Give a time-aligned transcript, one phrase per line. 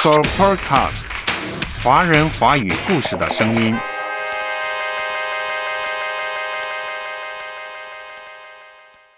[0.00, 1.02] s o Podcast，
[1.82, 3.74] 华人华语故事的声音。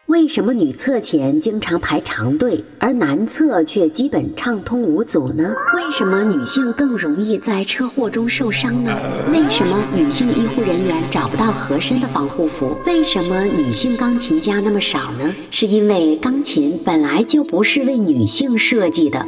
[0.06, 5.54] 为什么女厕前经常排长队，而男厕却基本畅通无阻呢？
[5.74, 8.98] 为什么女性更容易在车祸中受伤呢？
[9.30, 12.74] 为什么女性医护人员找不到合身的防护服？
[12.86, 15.34] 为什么女性钢琴家那么少呢？
[15.50, 19.26] 是因为钢琴本来就不是为女性设计的。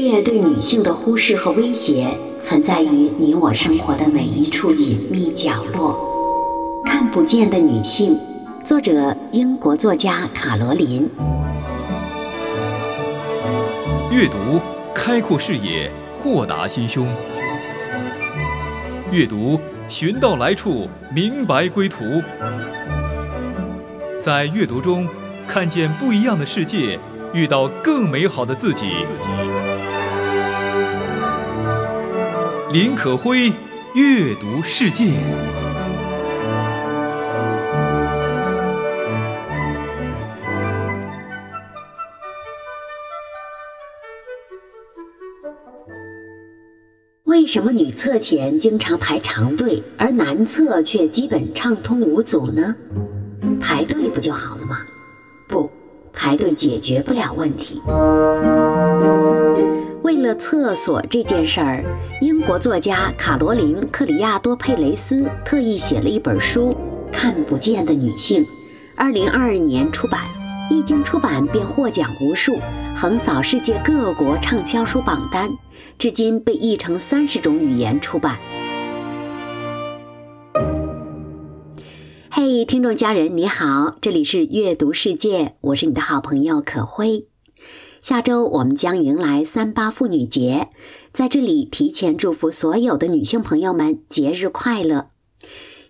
[0.00, 2.08] 世界对女性的忽视和威胁，
[2.40, 5.94] 存在于你我生活的每一处隐秘角落。
[6.86, 8.18] 看不见的女性，
[8.64, 11.06] 作者英国作家卡罗琳。
[14.10, 14.58] 阅读
[14.94, 17.06] 开阔视野，豁达心胸。
[19.12, 22.02] 阅读寻到来处，明白归途。
[24.22, 25.06] 在阅读中，
[25.46, 26.98] 看见不一样的世界，
[27.34, 28.86] 遇到更美好的自己。
[32.72, 33.52] 林可辉，
[33.94, 35.14] 阅读世界。
[47.24, 52.76] 为什么女厕前经常排长队，而男厕却基本畅通无阻呢？
[53.60, 54.76] 排队不就好了吗？
[55.48, 55.68] 不，
[56.12, 57.82] 排队解决不了问题。
[60.10, 61.84] 为了厕所这件事儿，
[62.20, 66.74] 英国作家卡罗琳·克里亚多佩雷斯特意写了一本书
[67.12, 68.42] 《看不见的女性》，
[68.96, 70.22] 二零二二年出版。
[70.68, 72.58] 一经出版便获奖无数，
[72.96, 75.48] 横扫世界各国畅销书榜单，
[75.96, 78.36] 至今被译成三十种语言出版。
[82.30, 87.29] 嘿，听众家人你好，这里是阅读世界，我是你的好朋友可辉。
[88.00, 90.68] 下周我们将迎来三八妇女节，
[91.12, 95.08] 在这里提前祝福所有的女性朋友们节日快乐。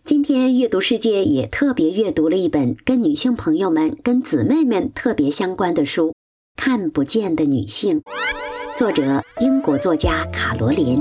[0.04, 6.08] 今天阅读世界也特别阅读了一本跟女性朋友们、跟姊妹们特别相关的书，
[6.56, 8.00] 《看不见的女性》，
[8.76, 11.00] 作者英国作家卡罗琳。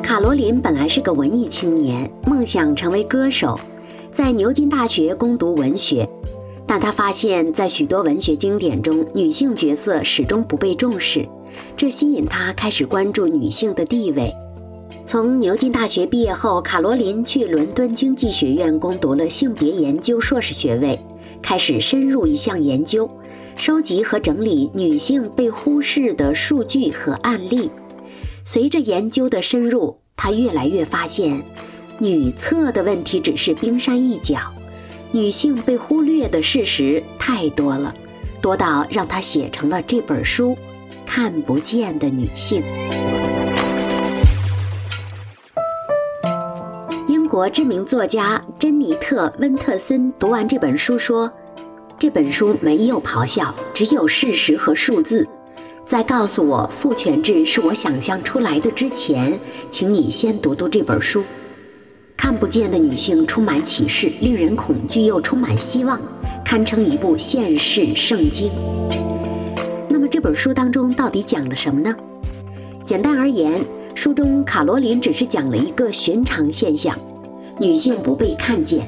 [0.00, 3.58] 卡罗琳本来是个文艺青年，梦想成为歌手，
[4.12, 6.08] 在牛津大学攻读文学，
[6.70, 11.28] 但他发现，在许多文学经典中，女性角色始终不被重视，
[11.76, 14.32] 这吸引他开始关注女性的地位。
[15.04, 20.96] 从牛津大学毕业后，卡罗琳去伦敦经济学院攻读了性别研究硕士学位，
[21.42, 23.10] 开始深入一项研究，
[23.56, 27.68] 收集和整理女性被忽视的数据和案例。
[28.44, 31.42] 随着研究的深入，她越来越发现，
[31.98, 34.38] 女厕的问题只是冰山一角，
[35.12, 37.92] 女性被忽略的事实太多了，
[38.40, 40.52] 多到让她写成了这本书
[41.04, 42.62] 《看不见的女性》。
[47.08, 51.32] 英国知名作家珍妮特·温特森读完这本书说
[51.98, 55.28] ：“这本书没有咆哮，只有事实和数字。
[55.84, 59.40] 在告诉我父权制是我想象出来的之前，
[59.72, 61.24] 请你先读读这本书。
[62.22, 65.98] 看不见的女性充满启示，令人恐惧又充满希望，
[66.44, 68.50] 堪称一部现世圣经。
[69.88, 71.96] 那么这本书当中到底讲了什么呢？
[72.84, 73.64] 简单而言，
[73.94, 76.94] 书中卡罗琳只是讲了一个寻常现象。”
[77.58, 78.86] 女性不被看见，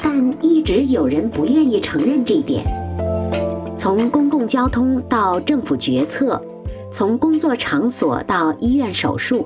[0.00, 2.64] 但一直有人不愿意承认这一点。
[3.76, 6.40] 从公共交通到政府决策，
[6.92, 9.44] 从工作场所到医院手术，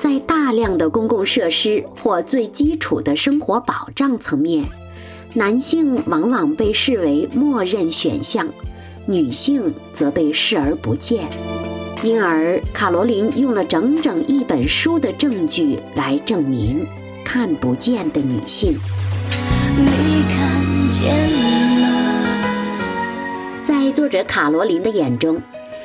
[0.00, 4.64] 在大量的公共设施或最基础的生活保障层面，
[5.34, 8.48] 男性往往被视为默认选项，
[9.04, 11.28] 女性则被视而不见。
[12.02, 16.86] 因而，卡罗琳用了整整一本书的证据来证明。
[17.22, 18.72] 看不见的女性，
[19.76, 19.86] 你
[20.30, 21.88] 看见了
[23.62, 25.38] 在作者卡罗琳的眼中，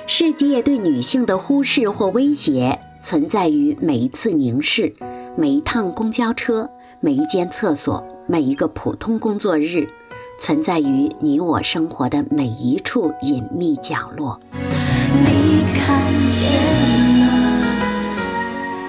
[0.07, 4.91] 世界对女性的忽视或威胁存在于每一次凝视、
[5.37, 6.67] 每一趟公交车、
[6.99, 9.87] 每一间厕所、每一个普通工作日，
[10.39, 14.41] 存在于你我生活的每一处隐秘角落。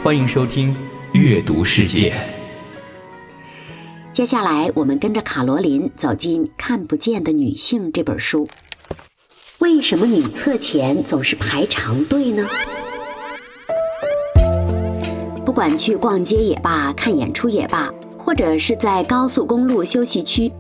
[0.03, 0.75] 欢迎收听
[1.13, 2.15] 《阅读世界》。
[4.15, 8.49] 接下来，我们跟着卡罗琳走进《看不见的女性》这本书。
[9.59, 12.47] 为什么女厕前总是排长队呢？
[15.57, 20.53] 不管去逛街也罢，看演出也罢，或者是在高速公路休息区，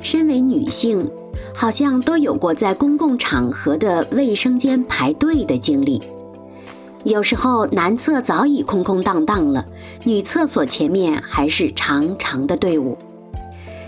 [0.00, 1.10] 身为女性，
[1.52, 6.00] 好像都有过在公共场合的卫生间排队的经历。
[7.02, 9.66] 有时候男厕早已空空荡荡了，
[10.04, 12.96] 女厕所前面还是长长的队伍，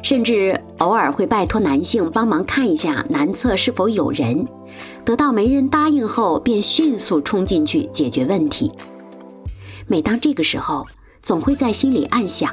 [0.02, 4.44] 甚至偶尔会拜托男性帮忙看一下男厕是否有人。
[5.04, 8.72] 得到没人答应后，便迅速冲进去解决问题。
[9.88, 10.84] 每当这个时候，
[11.22, 12.52] 总会在心里暗想：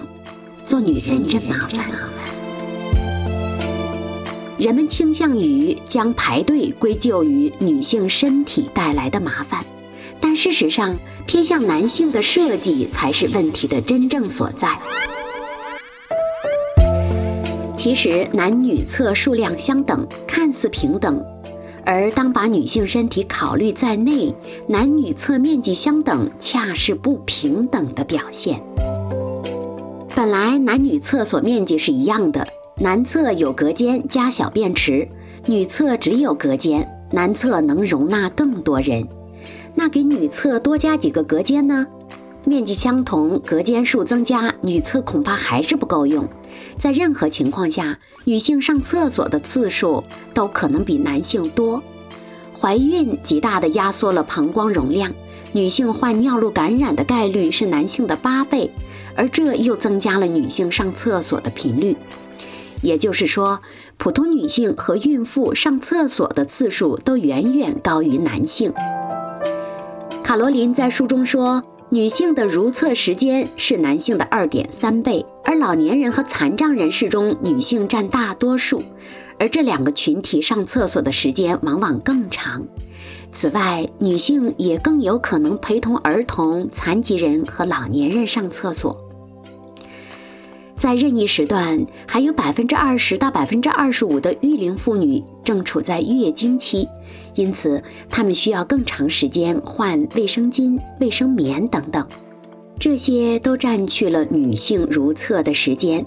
[0.66, 1.84] 做女人真麻烦。
[4.60, 9.66] 人们倾向于将排队归咎于女性身体带来的麻烦。
[10.22, 10.96] 但事实上，
[11.26, 14.78] 偏向男性的设计才是问题的真正所在。
[17.76, 21.20] 其实，男女厕数量相等，看似平等，
[21.86, 24.34] 而当把女性身体考虑在内，
[24.68, 28.62] 男女厕面积相等，恰是不平等的表现。
[30.16, 32.48] 本来男女厕所面积是一样的，
[32.78, 35.08] 男厕有隔间加小便池，
[35.48, 39.08] 女厕只有隔间，男厕能容纳更多人。
[39.76, 41.88] 那给女厕多加几个隔间呢？
[42.46, 46.28] 面积相同，隔间数增加，女厕恐怕还是不够用。
[46.78, 50.04] 在任何情况下，女性上厕所的次数
[50.34, 51.82] 都可能比男性多。
[52.60, 55.12] 怀孕极大地压缩了膀胱容量，
[55.52, 58.72] 女性患尿路感染的概率是男性的八倍，
[59.16, 61.96] 而这又增加了女性上厕所的频率。
[62.82, 63.62] 也就是说，
[63.98, 68.74] 普通女性和孕妇上厕所的次数都远远高于男性。
[70.22, 78.82] 卡罗琳在书中说，女性的如厕时间是男性的二点三倍，而老年人和残障人士中，女性占大多数，
[79.38, 82.66] 而这两个群体上厕所的时间往往更长。
[83.32, 88.98] 此外，女性也更有可能陪同儿童、残疾人和老年人上厕所。
[90.76, 96.88] 在任意时段，还有百分之二十到百分之二十五的育龄妇女正处在月经期，
[97.36, 102.06] 因此她们需要更长时间换卫生巾、卫生棉等等，
[102.80, 106.06] 这些都占据了女性如厕的时间。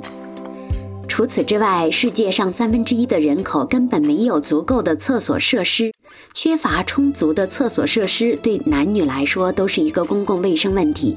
[1.08, 5.92] 除此之外，世界上三分之一的人口根本没有足够的厕所设施，
[6.34, 11.16] 缺乏充足的厕所设施对男女来说都是一个公共卫生问题，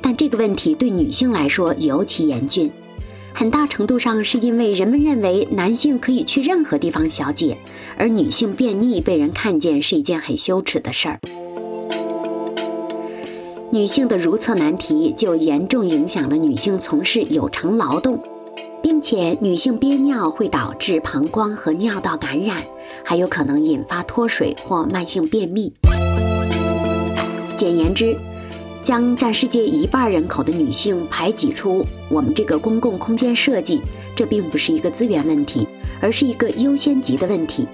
[0.00, 2.72] 但这个问题对女性来说尤其严峻。
[3.36, 7.58] 很大程度上是因为人们认为男性可以去任何地方小解，
[7.98, 11.18] 而女性便秘被人看见是一件很羞耻的事儿。
[13.72, 18.22] 女性的如厕难题就严重影响了女性从事有偿劳动，
[18.80, 22.62] 并且女性憋尿会导致膀胱和尿道感染，
[23.04, 25.72] 还有可能引发脱水或慢性便秘。
[27.56, 28.16] 简言之。
[28.84, 33.80] 将占世界一半人口的女性排挤出我们这个公共空间设计，
[34.14, 35.66] 这并不是一个资源问题，
[36.02, 37.66] 而是一个优先级的问题。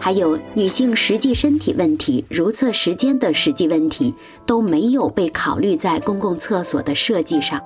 [0.00, 4.12] 还有女性实际身体问题、如厕时间的实际问题
[4.44, 7.62] 都没有被考虑在公共厕所的设计上，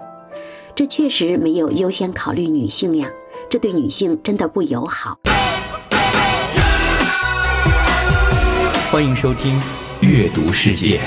[0.75, 3.09] 这确实没有优先考虑女性呀，
[3.49, 5.19] 这对女性真的不友好。
[8.93, 9.59] 欢迎收听
[10.03, 11.01] 《阅读世界》。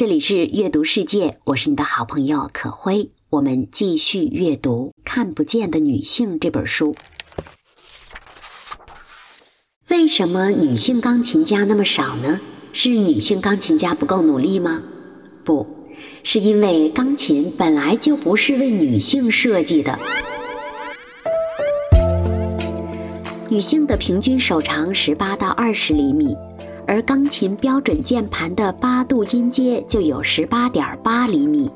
[0.00, 3.10] 这里是阅读世界，我是你的好朋友可辉。
[3.28, 6.94] 我们继续阅读《看不见的女性》这本书。
[9.90, 12.40] 为什么女性钢琴家那么少呢？
[12.72, 14.82] 是女性钢琴家不够努力吗？
[15.44, 15.66] 不
[16.24, 19.98] 是，因为钢琴本来就不是为女性设计的。
[23.50, 26.34] 女性的平均手长十八到二十厘米。
[26.90, 31.70] 而钢琴标准键盘的八度音阶就有十八点八厘米，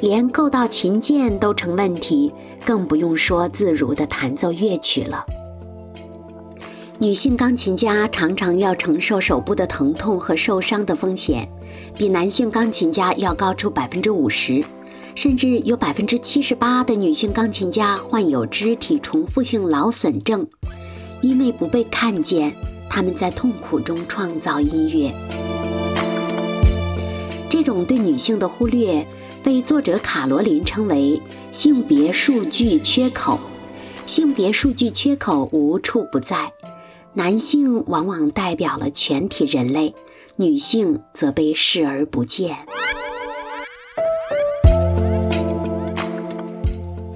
[0.00, 2.32] 连够到琴键都成问题，
[2.64, 5.24] 更不用说自如的弹奏乐曲了。
[6.98, 11.48] 女性钢琴家常常要承受手部的疼痛和受伤的风险，
[11.96, 14.64] 比男性钢琴家要高出百分之五十，
[15.14, 20.48] 甚至有百分之七十八的女性钢琴家患有肢体重复性劳损症，
[21.20, 22.52] 因为不被看见。
[22.88, 25.12] 他们在痛苦中创造音乐，
[27.48, 29.06] 这种对女性的忽略
[29.42, 31.20] 被作者卡罗琳称为
[31.52, 33.38] “性别数据缺口”。
[34.06, 36.52] 性别数据缺口无处不在，
[37.14, 39.94] 男性往往代表了全体人类，
[40.36, 42.56] 女性则被视而不见。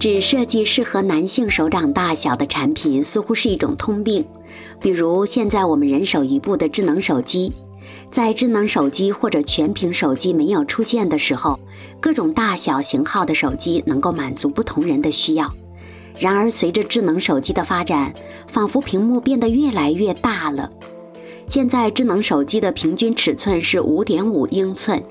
[0.00, 4.24] 只设计适合男性手掌大小的产品，似乎是一种通病。
[4.80, 7.52] 比如现在我们人手一部的智能手机，
[8.10, 11.60] 在智能手机或者全屏手机没有出现的时候，
[12.00, 15.52] 各种大小型号的手机能够满足不同人的需要。
[16.18, 18.12] 然而，随着智能手机的发展，
[18.46, 20.70] 仿佛屏幕变得越来越大了。
[21.46, 25.02] 现在智能手机的平均尺寸是五点五英寸，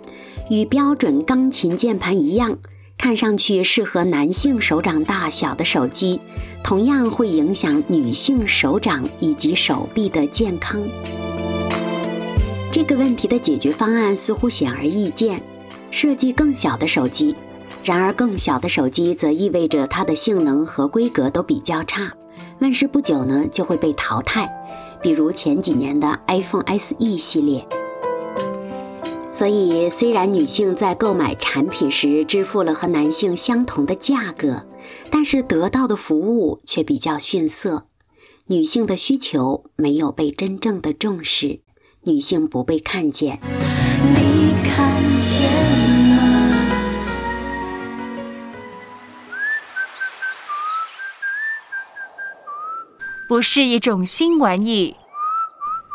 [0.49, 2.57] 与标准钢琴键盘一样，
[2.97, 6.19] 看上去适合男性手掌大小的手机，
[6.63, 10.81] 同样会影响女性手掌以及手臂的健康。
[12.71, 15.41] 这个问题的解决方案似乎显而易见，
[15.89, 17.35] 设计更小的手机。
[17.83, 22.11] 然而，更小的手机则意味着它的性能和规格都比较差，
[22.59, 24.47] 问世不久呢就会被淘汰。
[25.01, 27.65] 比如前几年的 iPhone SE 系列。
[29.31, 34.63] 所以，虽然女性在购买产品时支付了和男性相同的价格，
[35.09, 37.87] 但是得到的服务却比较逊色。
[38.47, 41.61] 女性的需求没有被真正的重视。
[42.05, 43.39] 女性不被看见。
[44.15, 45.51] 你看见
[46.15, 46.17] 吗？
[53.27, 54.95] 不是一种新玩意，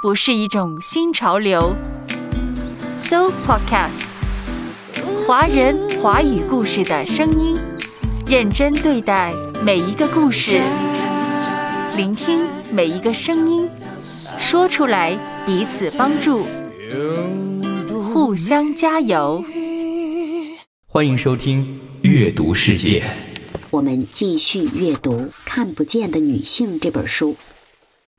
[0.03, 1.75] 不是一种新潮流。
[2.95, 4.05] So Podcast，
[5.27, 7.59] 华人华语故事的声音，
[8.26, 10.59] 认真对待每一个故事，
[11.95, 13.69] 聆听每一个声音，
[14.38, 15.16] 说出来。
[15.45, 16.47] 彼此帮助，
[18.02, 19.45] 互相加油。
[20.87, 21.78] 欢迎收听
[22.09, 23.00] 《阅读世界》。
[23.71, 27.37] 我们继续阅读《看不见的女性》这本书。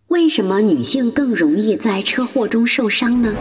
[0.10, 3.34] 为什么女性更容易在车祸中受伤呢？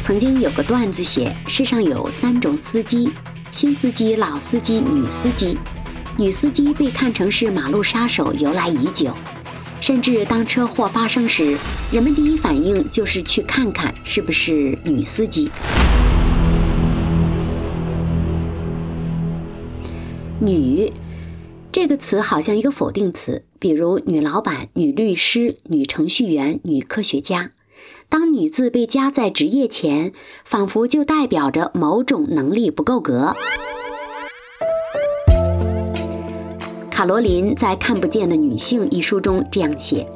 [0.00, 3.12] 曾经有个段子写：世上有三种司机，
[3.56, 5.56] 新司机、老司机、女司机。
[6.18, 9.16] 女司机被看成是马路杀手，由来已久。
[9.80, 11.56] 甚至当车祸发生时，
[11.90, 15.50] 人们第一反应就是去看看是不是女司机。
[20.38, 20.92] 女
[21.72, 27.52] 这个词好像一个否定词，比如女老板、女律师、女程序员、女科学家。
[28.08, 30.12] 当“女”字被加在职业前，
[30.44, 33.34] 仿佛就代表着某种能力不够格。
[36.90, 40.06] 卡罗琳在《看不见的女性》一书中这样写：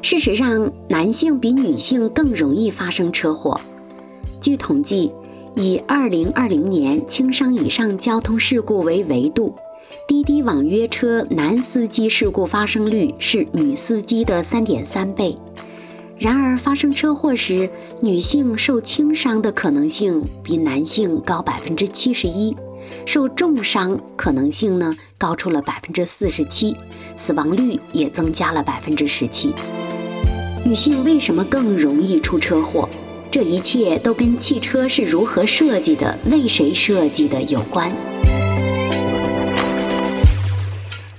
[0.00, 3.60] 事实上，男性比女性更容易发生车祸。
[4.40, 5.12] 据统计，
[5.54, 9.54] 以2020年轻伤以上交通事故为维度，
[10.08, 15.36] 滴滴网约车男司机事故发生率是女司机的3.3倍。
[16.22, 17.68] 然而，发生车祸时，
[18.00, 22.54] 女性受轻伤的可能性比男性高71%。
[23.04, 26.76] 受重伤可能性呢高出了百分之四十七，
[27.16, 29.52] 死亡率也增加了百分之十七。
[30.64, 32.88] 女性为什么更容易出车祸？
[33.28, 37.90] 这一切都跟汽车是如何设计的、为谁设计的有关。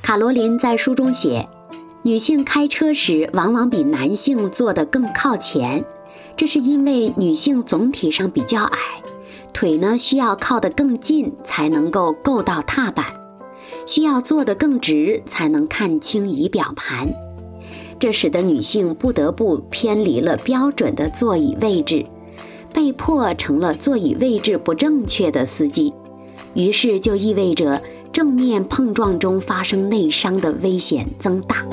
[0.02, 1.46] 卡罗琳在书中写，
[2.06, 5.86] 女性开车时往往比男性坐得更靠前，
[6.36, 8.80] 这是因为女性总体上比较矮。
[9.54, 13.06] 腿呢需要靠得更近才能够够到踏板，
[13.86, 17.14] 需要坐得更直才能看清仪表盘，
[17.98, 22.06] 这使得女性不得不偏离了标准的座椅位置，
[22.74, 25.94] 被迫成了座椅位置不正确的司机，
[26.54, 27.82] 于是就意味着
[28.14, 31.66] 正面碰撞中发生内伤的危险增大。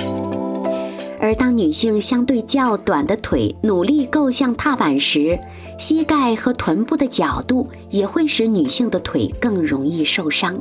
[1.21, 5.39] 而当女性相对较短的腿努力够向踏板时，
[5.79, 10.59] 膝盖和臀部的角度也会使女性的腿更容易受伤。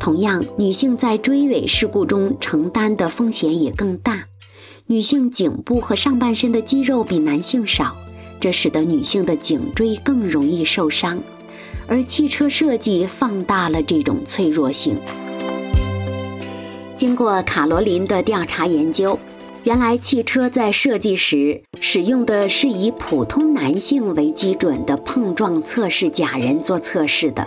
[0.00, 4.24] 同样，女性在追尾事故中承担的风险也更大。
[4.88, 7.96] 女性颈部和上半身的肌肉比男性少，
[8.40, 11.20] 这使得女性的颈椎更容易受伤。
[11.86, 14.98] 而汽车设计放大了这种脆弱性。
[16.96, 19.18] 经过卡罗琳的调查研究。
[19.64, 27.46] 原来汽车在设计时使用的是以普通男性为基准的碰撞测试假人做测试的。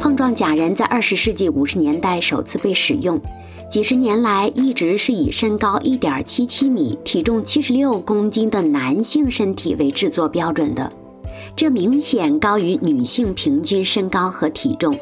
[0.00, 3.20] 碰撞假人在二十世纪五十年代首次被使用，
[3.70, 10.92] 几十年来一直是以身高一点七七米、体重七十六公斤的男性身体为制作标准的，
[11.56, 14.98] 这明显高于女性平均身高和体重。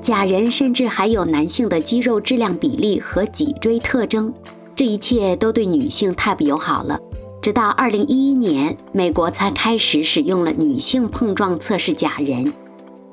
[0.00, 4.32] 假人甚至还有男性的肌肉质量比例和脊椎特征，
[4.74, 6.98] 这一切都对女性太不友好了。
[7.42, 12.54] 直到二零一一年，美国才开始使用了女性碰撞测试假人。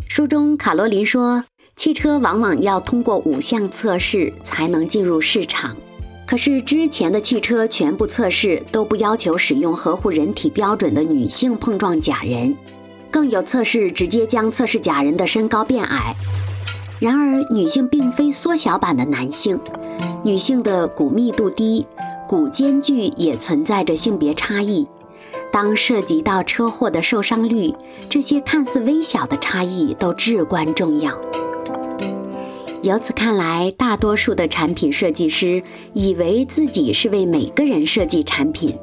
[0.08, 1.44] 书中，卡罗琳说，
[1.76, 5.76] 汽车往往要通过五项测试才能进入市场，
[6.32, 12.56] 可是之前的汽车全部测试都不要求使用合乎人体标准的女性碰撞假人，
[13.12, 16.16] 更有测试直接将测试假人的身高变矮。
[17.02, 19.60] 然而，女性并非缩小版的男性，
[20.24, 21.86] 女性的骨密度低，
[22.30, 24.88] 骨间距也存在着性别差异。
[25.52, 27.76] 当涉及到车祸的受伤率，
[28.08, 31.12] 这些看似微小的差异都至关重要。
[32.84, 35.62] 由此看来，大多数的产品设计师
[35.94, 38.76] 以为自己是为每个人设计产品，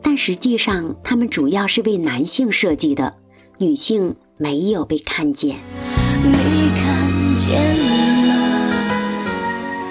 [0.00, 3.14] 但实际上他们主要是为男性设计的，
[3.58, 5.58] 女性没有被看见。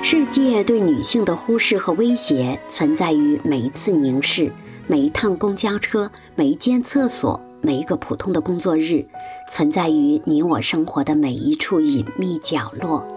[0.02, 4.52] 世界对女性的忽视和威胁存在于每一次凝视、
[4.88, 9.06] 每一趟公交车、每一间厕所、每一个普通的工作日，
[9.48, 13.08] 存在于你我生活的每一处隐秘角落。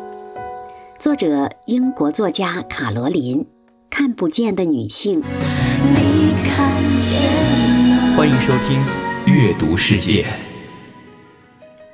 [1.04, 3.40] 作者：英国作家卡罗琳，
[3.90, 5.23] 《看不见的女性》。
[8.16, 8.82] 欢迎收听
[9.30, 10.25] 《阅读世界》。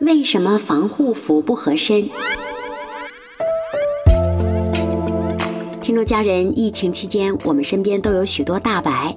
[0.07, 2.09] 为什么防护服不合身？
[5.83, 9.17] 听众家人，疫情期间，我们身边都有许多大白。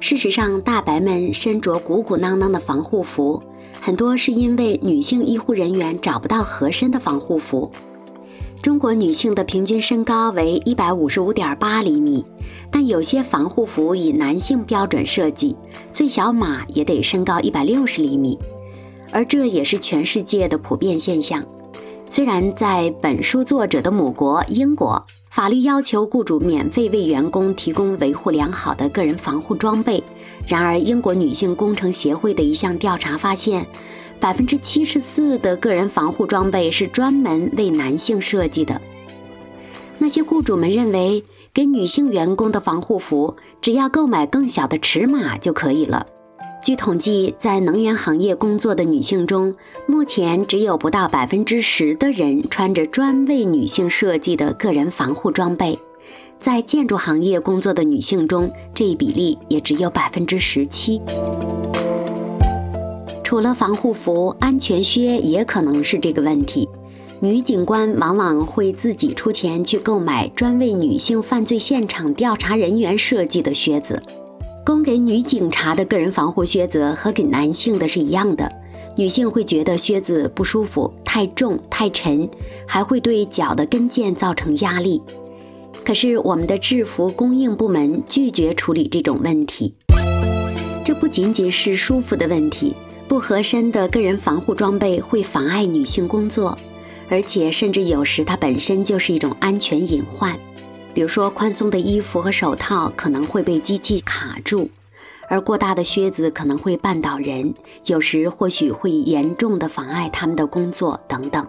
[0.00, 3.42] 事实上，大白们身着鼓鼓囊囊的防护服，
[3.78, 7.70] 很多是因为女性医护人员找不到合身的防护服。
[8.64, 12.24] 中国女性的平均身高为一百五十五点八厘米，
[12.70, 15.54] 但有些防护服以男性标准设计，
[15.92, 18.38] 最小码也得身高一百六十厘米，
[19.10, 21.44] 而这也是全世界的普遍现象。
[22.08, 30.02] 虽然在本书作者的母国英国，法律要求雇主免费为员工提供维护良好的个人防护装备，
[30.48, 33.66] 然而英国女性工程协会的一项调查发现。
[34.20, 38.80] 百分之七十四的个人防护装备是专门为男性设计的。
[39.98, 46.06] 那些雇主们认为，给女性员工的防护服只要购买更小的尺码就可以了。
[46.62, 49.54] 据统计，在能源行业工作的女性中，
[49.86, 55.78] 目前只有不到百分之十的人穿着专为女性设计的个人防护装备。
[56.40, 61.00] 在建筑行业工作的女性中，这一比例也只有百分之十七。
[63.34, 66.68] 除了防护服，安全靴也可能是这个问题。
[67.18, 74.00] 女警官往往会自己出钱去购买专为女性犯罪现场调查人员设计的靴子。
[74.64, 78.48] 供给女警察的个人防护靴子和给男性的是一样的。
[78.96, 82.30] 女性会觉得靴子不舒服、太重、太沉，
[82.68, 85.02] 还会对脚的跟腱造成压力。
[85.84, 89.74] 可是我们的制服供应部门拒绝处理这种问题。
[90.84, 92.76] 这不仅仅是舒服的问题。
[93.14, 96.58] 不合身的个人防护装备会妨碍女性工作，
[97.08, 100.36] 而且甚至有时它本身就是一种安全隐患。
[100.92, 104.68] 比如说，宽松的衣服和手套可能会被机器卡住，
[105.28, 107.54] 而过大的靴子可能会绊倒人，
[107.86, 111.46] 有时或许会严重的妨碍他们的工作等等。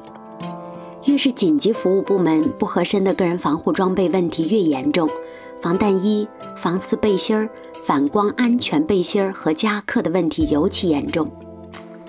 [1.05, 5.09] 越是紧急服务部门，不合身的个人防护装备问题越严重，
[5.59, 7.49] 防弹衣、防刺背心儿、
[7.81, 11.27] 反光安全背心儿和夹克的问题尤其严重。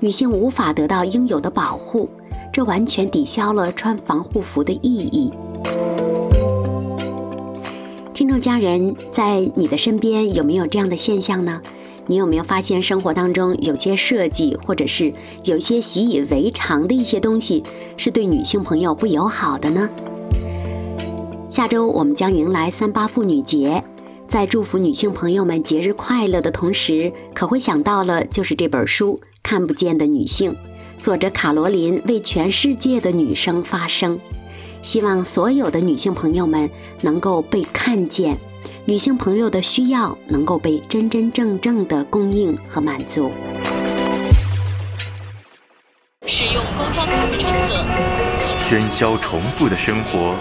[0.00, 2.11] 女性无法得到应有的保护，
[2.52, 5.32] 这完全抵消了穿防护服的意义。
[8.12, 11.62] 听众家人，在你的身边有没有这样的现象呢？
[12.09, 15.12] 你有没有发现生活当中有些设计，或者是
[15.44, 17.64] 有些习以为常的一些东西，
[17.96, 19.88] 是对女性朋友不友好的呢？
[21.50, 23.82] 下周我们将迎来三八妇女节。
[24.28, 30.50] 在祝福女性朋友们节日快乐的同时，可会想到了就是这本书《看不见的女性》，
[31.00, 34.18] 作者卡罗琳为全世界的女生发声，
[34.82, 36.68] 希望所有的女性朋友们
[37.02, 38.37] 能够被看见，
[38.87, 43.30] 女性朋友的需要能够被真真正正的供应和满足。
[46.26, 47.85] 使用公交卡的乘客，
[48.68, 50.35] 喧嚣重复的生活，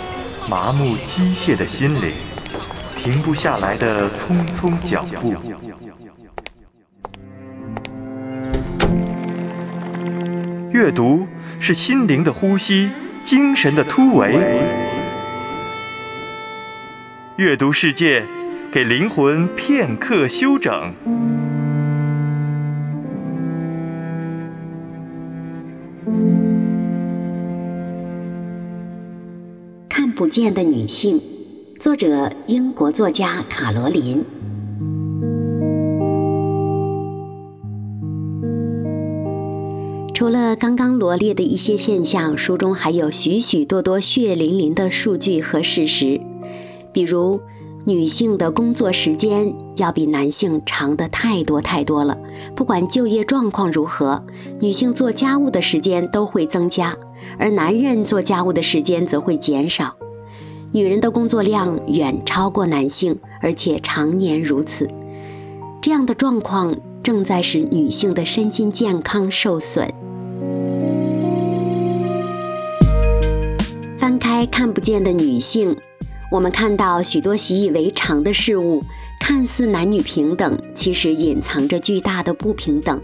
[0.49, 2.11] 麻木机械的心灵。
[2.97, 5.35] 停不下来的匆匆脚步。
[10.75, 11.25] 阅读
[11.57, 12.91] 是心灵的呼吸，
[13.23, 14.35] 精神的突围。
[17.37, 18.25] 阅读世界，
[18.73, 20.93] 给灵魂片刻休整。
[29.87, 31.21] 看不见的女性。
[31.79, 34.25] 作者：英国作家卡罗琳。
[40.25, 46.19] 除了刚刚罗列的一些现象，书中还有许许多多血淋淋的数据和事实。
[46.91, 47.39] 比如，
[47.85, 52.17] 女性的工作时间要比男性长的太多太多了。
[52.55, 54.23] 不管就业状况如何，
[54.59, 56.97] 女性做家务的时间都会增加，
[57.37, 59.93] 而男人做家务的时间则会减少。
[60.71, 64.89] 女人的工作量远超过男性，而且常年如此。
[65.79, 69.87] 这样的状况正在使女性的身心健康受损。
[74.35, 75.77] 开看不见的女性，
[76.29, 78.83] 我们看到许多习以为常的事物，
[79.17, 83.01] 看似男女平等，其实隐藏着巨大的不平等。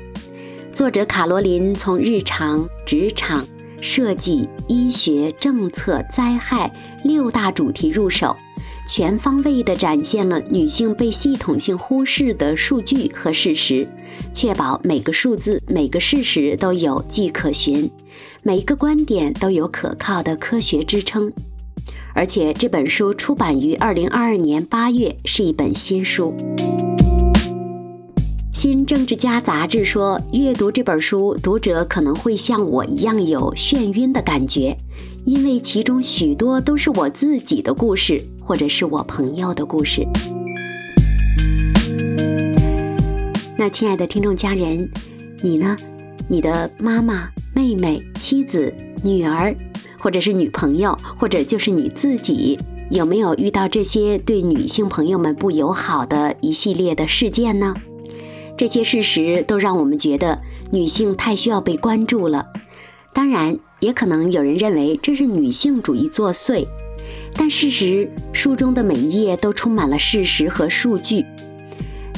[0.73, 3.47] 作者卡罗琳从日常、职场。
[3.79, 6.71] 设计、医学、政策、灾害
[7.03, 8.37] 六大主题入手，
[8.87, 13.87] 全方位地展现了女性被系统性忽视的数据和事实，
[14.33, 17.89] 确保每个数字、每个事实都有迹可循，
[18.43, 21.31] 每一个观点都有可靠的科学支撑。
[22.15, 26.33] 而且这本书出版于二零二二年八月，是一本新书。
[28.51, 34.75] 新政治家杂志说，阅读这本书，读者可能会像我一样有眩晕的感觉，
[35.23, 40.05] 因为其中许多都是我自己的故事，或者是我朋友的故事。
[43.55, 44.89] 那亲爱的听众家人，
[45.43, 45.77] 你呢？
[46.31, 49.53] 你的妈妈、妹妹、妻子、女儿，
[49.99, 52.57] 或者是女朋友，或者就是你自己，
[52.89, 57.75] 有没有遇到这些对女性朋友们不友好的一系列的事件呢？
[58.57, 60.41] 这些事实都让我们觉得
[60.71, 62.47] 女性太需要被关注了。
[63.11, 66.65] 当然，也可能有人认为这是女性主义作祟。
[67.33, 71.25] 但事实，书中的每一页都充满了事实和数据。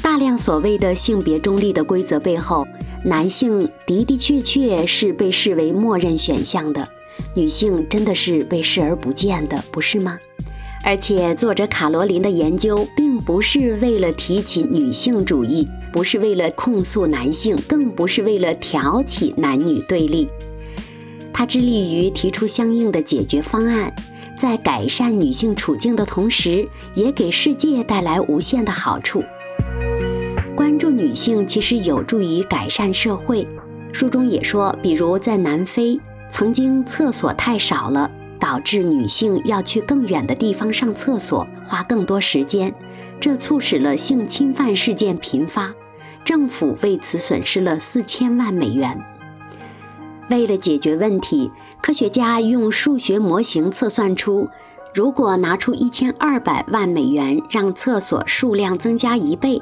[0.04, 2.68] 大量所谓的性别中立的规则背后，
[3.06, 6.88] 男性的的确确是被视为默认选项的，
[7.36, 10.18] 女性真的是被视而不见的，不是吗？
[10.86, 20.28] 而且，作者卡罗琳的研究并不是为了提起女性主义，不是为了控诉男性，更不是为了挑起男女对立。
[21.34, 23.94] 他致力于提出相应的解决方案，
[24.38, 29.24] 在改善女性处境的同时，也给世界带来无限的好处。
[30.64, 33.46] 关注女性其实有助于改善社会。
[33.92, 36.00] 书中也说，比如在南非，
[36.30, 38.10] 曾经厕所太少了。
[38.40, 42.74] 导致女性要去更远的地方上厕所，花更多时间，
[43.20, 45.74] 这促使了性侵犯事件频发，
[46.24, 49.02] 政府为此损失了四千万美元。
[50.30, 54.48] 为了解决问题，科学家用数学模型测算出，
[54.94, 59.62] 如果拿出一千二百万美元让厕所数量增加一倍，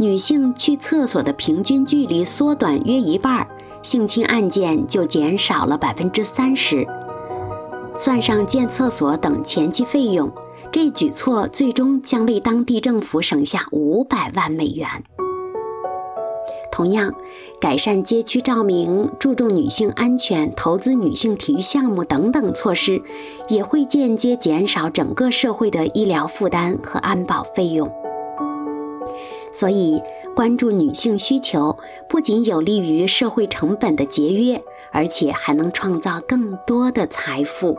[0.00, 3.46] 女性去厕所的平均距离缩短约一半，
[3.82, 6.86] 性侵案件就减少了百分之三十。
[7.98, 10.32] 算上建厕所等前期费用，
[10.70, 14.86] 这举措最终将为当地政府省下五百万美元。
[16.70, 17.12] 同样，
[17.60, 23.02] 改善街区照明、注重女性安全、投资女性体育项目等等措施，
[23.48, 27.92] 也会间接减少整个社会的医疗负担和安保费用。
[29.52, 30.00] 所以，
[30.36, 31.76] 关注女性需求
[32.08, 37.76] 不仅有利于社会成本的节约，而且还能创造更多的财富。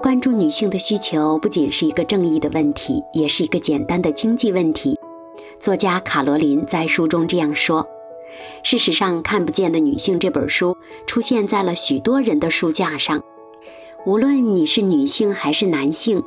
[0.00, 4.98] 关注女性的需求不仅是一个正义的问题，也是一个简单的经济问题。
[5.60, 7.86] 作家卡罗琳在书中这样说
[8.62, 13.20] ：“事实上，《看不见的女性》这本书出现在了许多人的书架上。
[14.06, 16.22] 无论你是女性还是男性，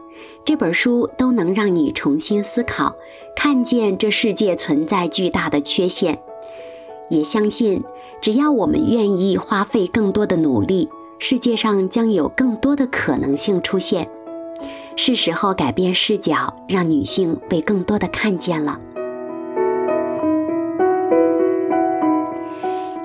[0.45, 2.95] 这本书都能让你重新思考，
[3.35, 6.21] 看见这世界存在巨大的缺陷。
[7.09, 7.83] 也相信，
[8.21, 10.89] 只要我们愿意花费更多的努力。”
[11.23, 14.09] 世界上将有更多的可能性出现，
[14.95, 18.79] 是时候改变视角，让女性被更多的看见了。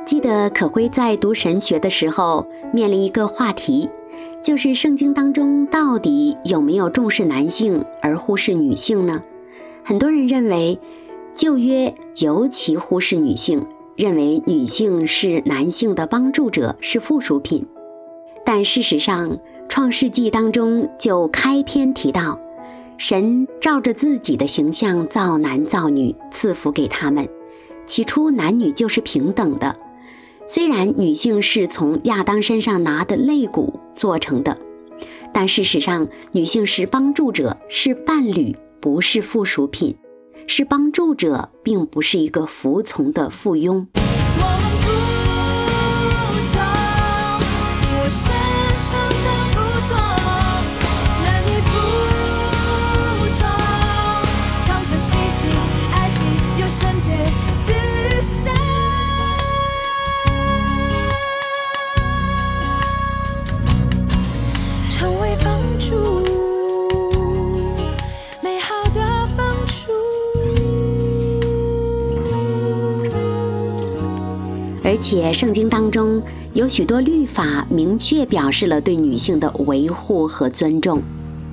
[0.07, 3.91] 记得可辉在读神学的时候，面临一个话题，
[4.47, 9.21] 就是圣经当中到底有没有重视男性而忽视女性呢？
[9.85, 10.79] 很多人认为
[11.35, 17.67] 旧约尤其忽视女性，认为女性是男性的帮助者，是附属品。
[18.45, 19.31] 但事实上，
[19.69, 22.39] 《创世纪》当中就开篇提到，
[22.99, 27.29] 神照着自己的形象造男造女，赐福给他们。
[27.85, 29.75] 起初男女就是平等的，
[30.49, 34.57] 虽然女性是从亚当身上拿的肋骨做成的，
[35.35, 39.97] 但事实上女性是帮助者，是伴侣，不是附属品，
[40.47, 43.87] 是帮助者，并不是一个服从的附庸。
[74.97, 76.23] 而且圣经当中
[76.55, 81.03] 有许多律法明确表示了对女性的维护和尊重。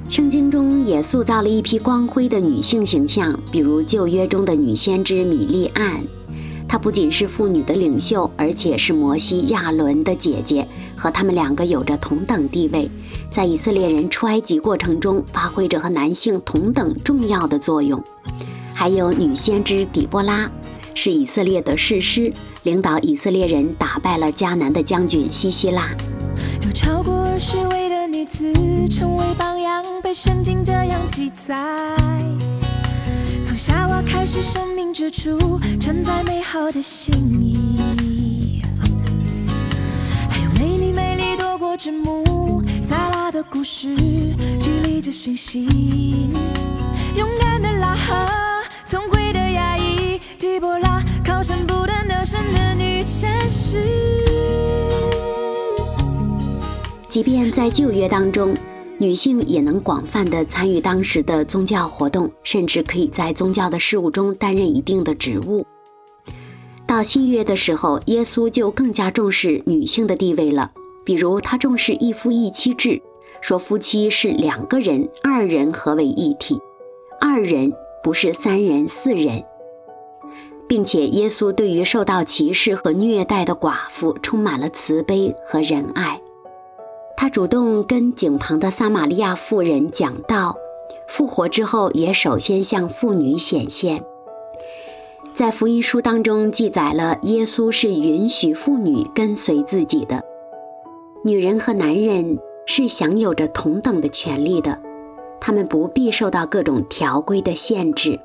[0.07, 6.01] 圣经中也塑造了一批光辉的女性形象，比如旧约中的女先知米利暗，
[6.69, 12.89] 她不仅是妇女的领袖，而且是摩西、亚伦的姐姐，和他们两个有着同等地位，
[13.29, 18.01] 在以色列人出埃及过程中发挥着和男性同等重要的作用。
[18.73, 20.49] 还有女先知底波拉，
[20.95, 22.31] 是以色列的士师，
[22.63, 25.89] 领导以色列人打败了迦南的将军西西拉。
[26.65, 28.53] 有超过二十位的女子
[28.87, 31.55] 成为榜样，被圣经这样记载。
[33.43, 38.61] 从夏娃开始，生命之初，承载美好的心意。
[40.29, 43.93] 还有美丽美丽多过之母撒拉的故事，
[44.61, 46.32] 激励着信心。
[57.13, 58.57] 即便在旧约当中，
[58.97, 65.63] 女性也能广泛地参与当时的宗教活动，甚至可以在宗教的事务中担任一定的职务。
[66.87, 70.71] 到新约的时候，耶稣就更加重视女性的地位了。
[71.05, 72.99] 比如，他重视一夫一妻制，
[73.41, 76.57] 说夫妻是两个人，二人合为一体，
[77.21, 77.71] 二人
[78.03, 79.43] 不是三人、四人，
[80.67, 86.19] 并且耶稣对于受到歧视和虐待的寡妇充满了慈悲和仁爱。
[87.15, 90.57] 他主动跟井旁的撒玛利亚妇人讲道，
[91.07, 94.03] 复活之后也首先向妇女显现。
[95.33, 100.23] 在福音书当中记载了耶稣是允许妇女跟随自己的，
[101.23, 104.79] 女人和男人是享有着同等的权利的，
[105.39, 108.19] 他们不必受到各种条规的限制。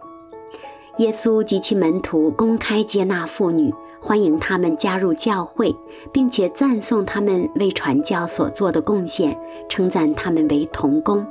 [0.99, 3.73] 耶稣及其门徒公开接纳妇女。
[4.01, 5.75] 欢迎他们加入教会，
[6.13, 11.27] 并且赞颂他们为传教所做的贡献，称赞他们为童工。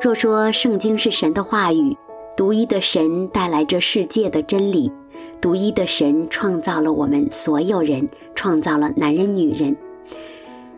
[0.00, 1.96] 若说圣经是神的话语，
[2.36, 4.92] 独一的神带来这世界的真理，
[5.40, 9.76] 独一的神创造了我们所有人，创造了男人女人。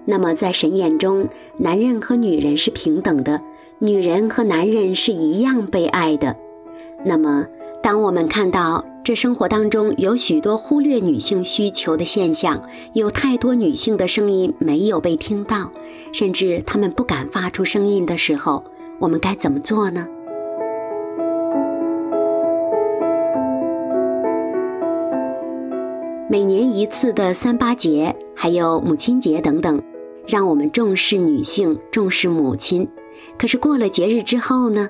[0.07, 3.43] 那么在神眼中，男人和女人是平等的，
[3.79, 6.35] 女人和男人是一样被爱的。
[7.05, 7.47] 那么，
[7.83, 15.73] 当我们看到，这生活当中有许多忽略女性需求的现象，有太多女性的声音没有被听到，
[16.13, 18.63] 甚至她们不敢发出声音的时候，
[19.01, 20.07] 我们该怎么做呢？
[26.29, 29.83] 每年一次的三八节，还有母亲节等等，
[30.29, 32.87] 让我们重视女性，重视母亲。
[33.37, 34.89] 可是过了节日之后呢？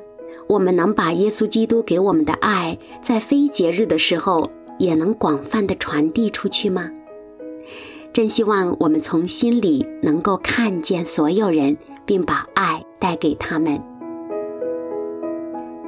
[0.51, 6.91] 我们能把耶稣基督给我们的爱，在非节日的时候也能广泛的传递出去吗？
[8.13, 13.81] 真希望我们从心里能够看见所有人，并把爱带给他们。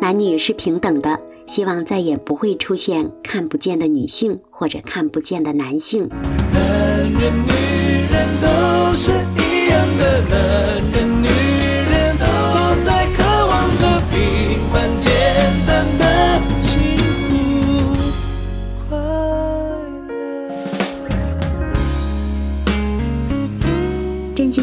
[0.01, 6.09] 男女是平等的，希望再也不会出现看不见的女性或者看不见的男性。
[6.09, 7.51] 男人女
[8.13, 11.12] 人都是一样的，男人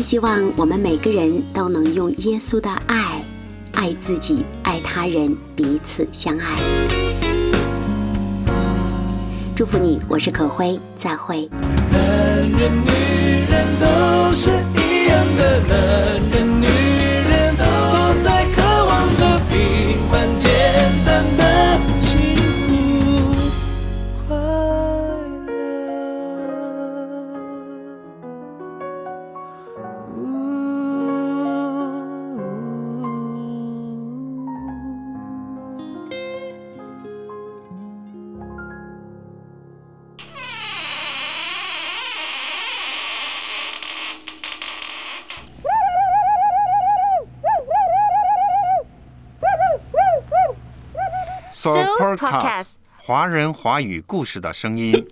[0.09, 3.23] 希望我们每个人都能用耶稣的爱，
[3.73, 6.57] 爱自己，爱他人，彼此相爱。
[9.55, 11.47] 祝福你，我是可辉，再会。
[11.91, 12.01] 男
[12.41, 12.89] 人女
[13.51, 15.77] 人都是一样的，男
[16.31, 16.58] 人
[51.99, 55.05] Podcast 华人华语故事的声音。